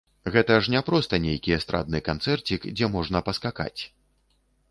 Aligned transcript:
Гэта 0.35 0.53
ж 0.67 0.71
не 0.75 0.79
проста 0.87 1.19
нейкі 1.25 1.53
эстрадны 1.57 2.01
канцэрцік, 2.09 2.65
дзе 2.79 2.89
можна 2.97 3.21
паскакаць! 3.27 3.77